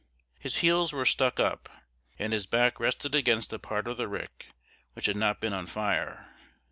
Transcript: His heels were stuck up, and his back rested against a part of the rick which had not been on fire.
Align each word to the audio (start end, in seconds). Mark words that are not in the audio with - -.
His 0.39 0.57
heels 0.61 0.91
were 0.91 1.05
stuck 1.05 1.39
up, 1.39 1.69
and 2.17 2.33
his 2.33 2.47
back 2.47 2.79
rested 2.79 3.13
against 3.13 3.53
a 3.53 3.59
part 3.59 3.85
of 3.87 3.97
the 3.97 4.07
rick 4.07 4.47
which 4.93 5.05
had 5.05 5.15
not 5.15 5.39
been 5.39 5.53
on 5.53 5.67
fire. 5.67 6.33